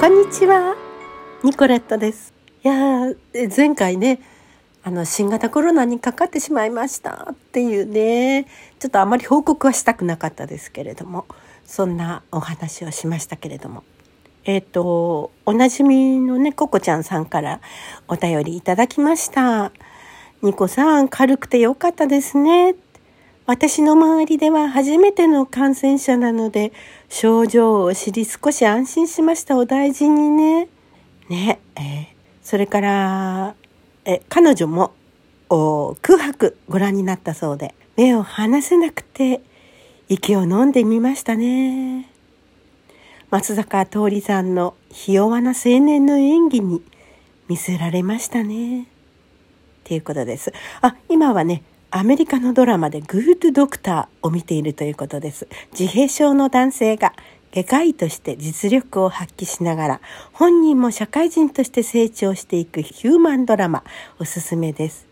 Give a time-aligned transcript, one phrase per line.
[0.00, 0.76] こんにちは。
[1.42, 2.32] ニコレットです。
[2.62, 4.20] いや前回ね
[4.84, 7.26] あの新型コロナにかかってしまいました。
[7.32, 8.46] っていうね
[8.78, 11.26] ちょっとあまり報告はしたくなかったですけれども
[11.64, 13.82] そんなお話をしましたけれども。
[14.44, 17.60] えっ、ー、とおなじみのねココちゃんさんから
[18.06, 19.72] お便りいただきました。
[20.42, 22.76] ニコさん軽くてよかったですね。
[23.48, 26.70] 私の周りでは初めての感染者なので、
[27.08, 29.56] 症状を知り少し安心しました。
[29.56, 30.68] お大事にね。
[31.30, 32.06] ね、えー、
[32.42, 33.54] それから、
[34.04, 34.92] え、彼女も
[36.02, 39.40] 空白ご覧になったそうで、目を離せなくて、
[40.10, 42.10] 息を飲んでみましたね。
[43.30, 46.82] 松坂桃李さんのひ弱な青年の演技に
[47.48, 48.82] 見せられましたね。
[48.82, 48.86] っ
[49.84, 50.52] ていうことです。
[50.82, 55.48] あ、今はね、アメリカのドラマでグードドクターを見ているということです。
[55.72, 57.14] 自閉症の男性が
[57.50, 60.00] 外科医として実力を発揮しながら
[60.34, 63.84] 本人も社会人として成長していくヒューマンドラマ
[64.18, 65.08] おすすめです。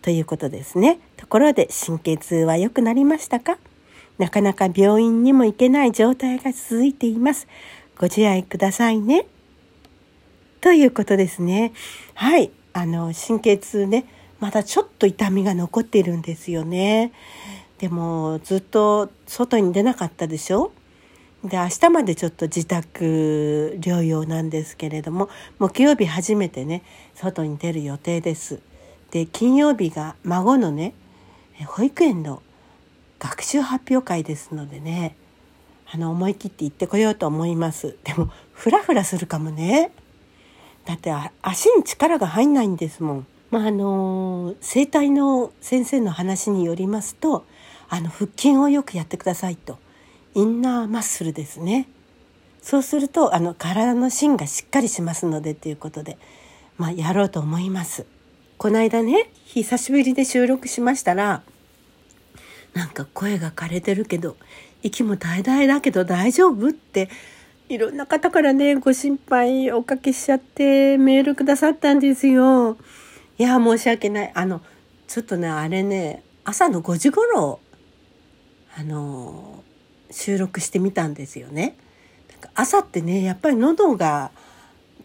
[0.00, 0.98] ということですね。
[1.18, 3.58] ところで神経痛は良くなりましたか？
[4.16, 7.46] なかなか病院にも行けない状態が続いています。
[7.98, 9.26] ご自愛くださいね。
[10.62, 11.74] ということですね。
[12.14, 12.50] はい。
[12.72, 14.06] あの、神経痛ね。
[14.40, 17.12] まだちょっと痛みが残っているんですよね。
[17.78, 20.72] でもずっと外に出なかったでしょ？
[21.44, 25.28] で明日までちょっと自宅療養なんですけれども
[25.58, 26.82] 木曜日初めてね
[27.14, 28.60] 外に出る予定です。
[29.10, 30.92] で金曜日が孫のね
[31.66, 32.42] 保育園の
[33.18, 35.16] 学習発表会ですのでね
[35.90, 39.92] あの思い切って行ってこようと思いますでもフラフラするかもね
[40.84, 47.44] だって足に力が入んないんですもんまあ、あの整体の先生の話によりますと
[47.88, 49.78] あの腹筋をよくやってくださいと。
[50.34, 51.88] インナーマッスルですね。
[52.60, 56.18] そうするとあの体の芯がしっかりしますのでということで、
[56.76, 58.06] まあ、やろうと思います。
[58.58, 61.42] この間ね久しぶりで収録しましたら
[62.74, 64.36] なんか声が枯れてるけど
[64.82, 67.08] 息も怠々だけど大丈夫って
[67.68, 72.76] いろんな方からねご心配おかけしちゃってメールくださったんですよ。
[73.38, 74.62] いや申し訳ないあの
[75.06, 77.60] ちょっとねあれね朝の5時頃
[78.78, 79.62] あの
[80.10, 81.76] 収録してみたんですよね。
[82.54, 84.30] 朝ってねやっぱり喉が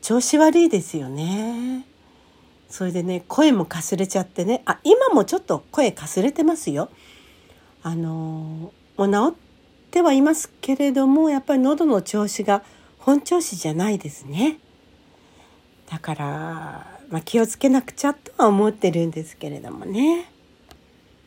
[0.02, 1.86] 調子悪いですよね。
[2.70, 6.90] それでね声もかすれちゃってねあ今もちょっと声かすれてますよ。
[7.84, 9.36] あのもう治っ
[9.92, 12.64] てはいますけれどもやっぱり喉の調子が
[13.00, 14.60] 本調子じゃないですね。
[15.92, 20.32] だからまあ、気をつけなくちゃとは思ってるんですけれどもね。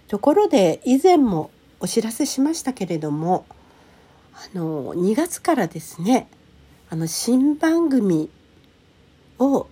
[0.09, 3.45] ところで以前もお知らせしましたけれども
[4.33, 6.29] あの2月からですね
[6.89, 8.31] あの新番組
[9.39, 9.67] を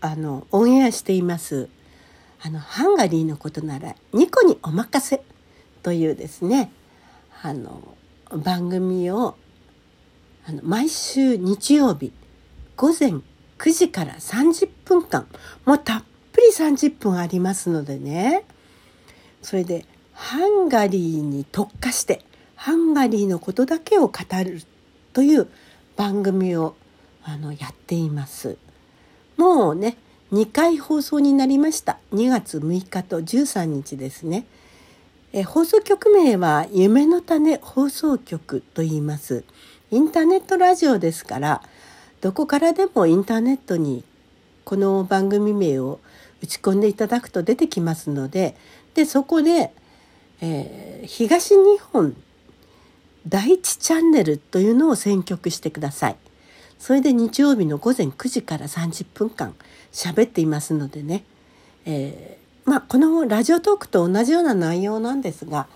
[0.00, 1.68] あのオンエアしています
[2.42, 5.22] あのハンガリーのことならニコにお任せ
[5.82, 6.70] というですね
[7.42, 7.96] あの
[8.30, 9.36] 番組を
[10.46, 12.12] あの毎週日曜日
[12.76, 13.22] 午前
[13.58, 15.26] 9時から30分間
[15.64, 16.02] もうたっ
[16.32, 18.44] ぷり30分ありますのでね
[19.42, 22.22] それでハンガリーに特化して
[22.54, 24.62] ハンガリーのことだけを語る
[25.12, 25.46] という
[25.96, 26.74] 番組を
[27.22, 28.56] あのやっています。
[29.36, 29.96] もうね
[30.32, 34.46] 2回放送になりました2月6日と13日ですね。
[35.32, 39.44] え放送局名は夢の種放送局と言います。
[39.90, 41.62] インターネットラジオですから
[42.26, 44.02] どこからでもインターネットに
[44.64, 46.00] この番組名を
[46.42, 48.56] 打ち込んでいただくと出てきますので
[48.94, 49.72] でそこで、
[50.40, 52.16] えー、東日本
[53.28, 56.16] 第一チャンネルというのを選曲してください。
[56.80, 59.54] それで日曜日の午前9時から30分間
[59.92, 61.22] 喋っていますのでね、
[61.84, 65.68] えー、まあこのラジオトークと同じような内容なんですが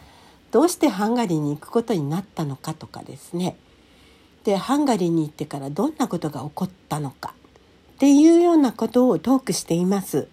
[0.50, 3.56] どうしてハンガリーに行くことになったのかとかですね
[4.50, 7.34] でハンガリーに行ってからどんなことが起こったのか
[7.94, 10.26] っていうようなことをトークしています。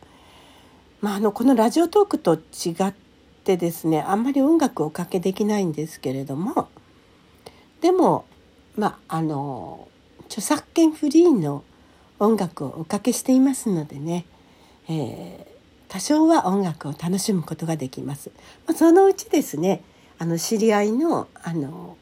[1.01, 2.93] まあ、あのこのラジオトークと違っ
[3.43, 6.69] てですねあんまり音楽をおかけできないんですけれども
[7.81, 8.25] でも
[8.75, 9.87] まああの
[10.25, 11.63] 著作権フリーの
[12.17, 14.25] 音楽をおかけしていますのでね、
[14.89, 18.31] えー、多少は音楽を楽しむことができます。
[18.65, 19.83] まあ、そのうちですね
[20.17, 21.97] あの知り合いのあの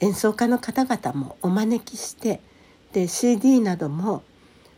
[0.00, 2.40] 演奏家の方々もお招きして
[2.92, 4.22] で CD なども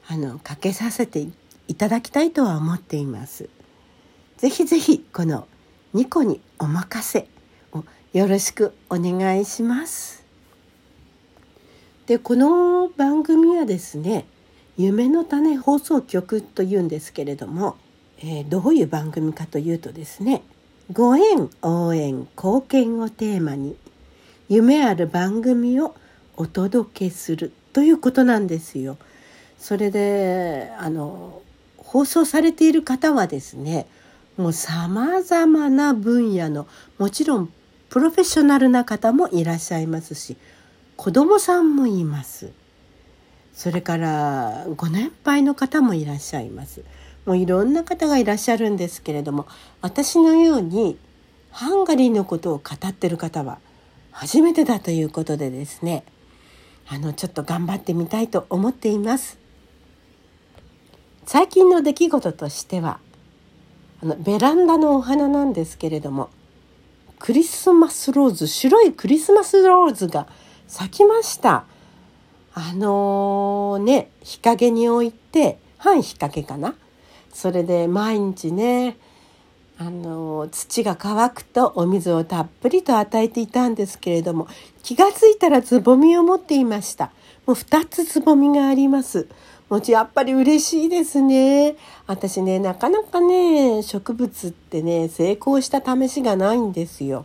[0.08, 1.26] あのかけさせて
[1.68, 3.48] いただきたいとは思っています。
[4.38, 5.46] ぜひぜひこの
[5.92, 7.28] ニコにお任せ
[7.72, 10.24] をよろしくお願いします。
[12.06, 14.26] でこの番組はですね
[14.76, 17.76] 夢の種放送局というんですけれども、
[18.18, 20.42] えー、どういう番組かというとですね
[20.92, 23.76] ご縁応援貢献をテーマに
[24.50, 25.94] 夢ある番組を
[26.36, 28.98] お届けするということなんですよ。
[29.60, 31.40] それであの
[31.76, 33.86] 放送されている方はですね
[34.36, 36.66] もうさまざまな分野の
[36.98, 37.52] もちろん
[37.90, 40.36] プロフェッショナルな方もいらっしゃいますし
[40.96, 42.50] 子供さんもいます。
[43.54, 46.82] それからご年配の方もいらっしゃいます。
[47.24, 49.46] もういろんな方がいらっしゃるんですけれども
[49.80, 50.98] 私のように
[51.52, 53.58] ハンガリーのことを語ってる方は
[54.10, 56.04] 初めてだということでですね
[56.88, 59.38] あのちょっと頑張ってみたいと思っています。
[61.32, 62.98] 最近の出来事としては
[64.02, 66.30] あのベランダのお花なんですけれども
[67.20, 70.26] クリスマスローズ白いクリスマスローズが
[70.66, 71.66] 咲きました
[72.52, 76.74] あのー、ね日陰に置いて半日陰かな
[77.32, 78.96] それで毎日ね
[79.82, 84.46] あの土が乾くとお水をたっぷりと与えていたんですけれども
[84.82, 87.06] 気が付いたらつぼみを持っていました。
[87.46, 89.26] もう2つつぼみがあります。
[89.70, 91.76] もちやっぱり嬉しいですね。
[92.06, 97.24] 私ねなかなかね植物ってね成功した試しがないんですよ。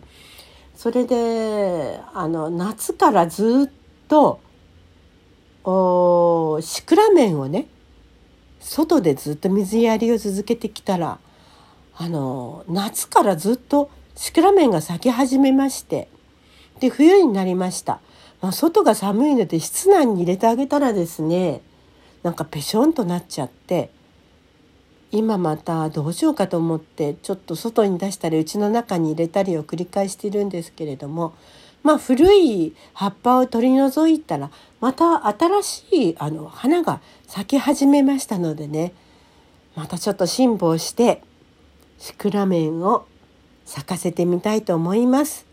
[0.77, 3.73] それであの夏からずっ
[4.07, 4.39] と
[5.65, 7.67] おシクラメンをね
[8.61, 11.19] 外でずっと水やりを続けてきたら
[11.97, 16.09] あの夏からずっとシクラメンが咲き始めまして
[16.79, 17.99] で冬になりました、
[18.41, 21.61] まあ、外が寒いので室内に入れてあげたらですね
[22.23, 23.91] なんかぺしょんとなっちゃって
[25.11, 31.33] 今またどうしようかと思ってちょっと外に出したり家の中に入れたりを繰り返しているんですけれども
[31.83, 34.49] まあ古い葉っぱを取り除いたら
[34.81, 38.93] また新しいあの花が咲き始めましたのでね
[39.75, 41.21] またちょっと辛抱して
[41.97, 43.07] シクラメンを
[43.65, 45.45] 咲かせてみたいと思います。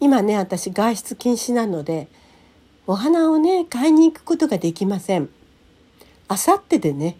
[0.00, 2.08] 今ね私外出禁止なので
[2.86, 5.28] お花をね買いに行くことができません。
[6.28, 7.16] あさってでね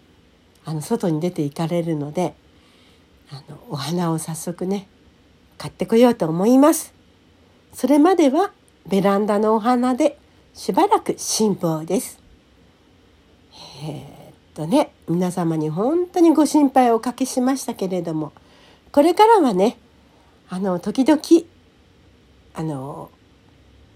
[0.65, 2.35] あの外に出て行かれるので
[3.31, 4.87] あのお花を早速ね
[5.57, 6.93] 買ってこようと思います。
[7.73, 8.51] それまでは
[8.87, 10.17] ベランダのお花で
[10.53, 12.19] しばらく辛抱です。
[13.85, 14.22] えー、
[14.53, 18.31] とね皆様に本当にご心配をおかけしましたけれども
[18.91, 19.77] これからはね
[20.49, 21.19] あの時々
[22.53, 23.09] あの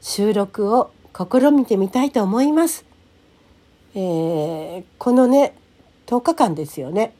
[0.01, 2.85] 収録を試みてみたいと思います。
[3.95, 5.55] えー、このね
[6.05, 7.13] 10日間ですよね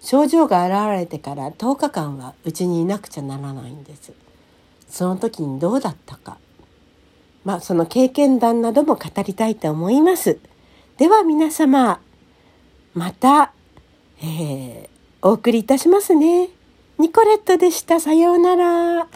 [0.00, 4.12] 症状が現れてから10日間はうちにいなくちゃならないんです。
[4.88, 6.38] その時にどうだったか
[7.44, 10.38] まあその経験談なども語りたいと思います。
[10.98, 12.00] では皆様
[12.94, 13.52] また、
[14.20, 14.88] えー、
[15.22, 16.48] お送りいたしますね。
[16.98, 18.00] ニコレットでした。
[18.00, 19.08] さようなら。